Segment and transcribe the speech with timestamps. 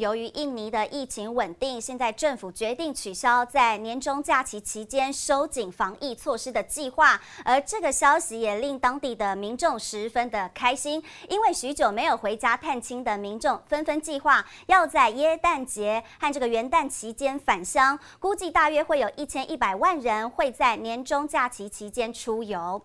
[0.00, 22.80] 由于印尼的疫情稳定，现在政府决定取消在年终假期期间收紧防疫措施的计划，而这个消息也令当地的民众十分的开心，因为许久没有回家探亲的民众纷纷计划要在耶诞节和这个元旦期间返乡，估计大约会有一千一百万人会在年终假期期间出游。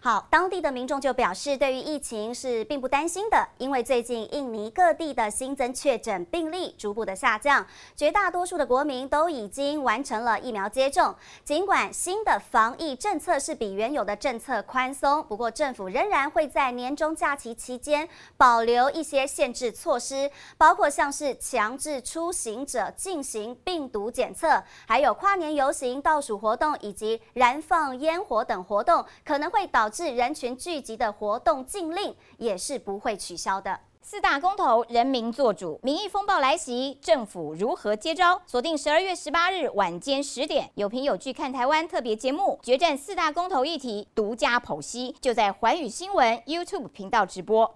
[0.00, 11.14] 好，当地的民众就表示，对于疫情是并不担心的，因为最近印尼各地的新增确诊病例逐步的下降，绝大多数的国民都已经完成了疫苗接种。
[11.44, 29.68] 尽管新的防疫政策是比原有的政策宽松，不过政府仍然会在年终假期期间保留一些限制措施，包括像是强制出行者进行病毒检测，还有跨年游行、倒数活动以及燃放烟火等活动可能会。
[29.70, 33.78] 导致人群聚集的活动禁令也是不会取消的。
[34.10, 38.40] 四大公投，人民做主，民意风暴来袭，政府如何接招？
[38.46, 47.74] 锁定十二月十八日晚间十点，有凭有据看台湾特别节目，决战四大公投议题，独家剖析，就在环宇新闻 YouTube 频道直播。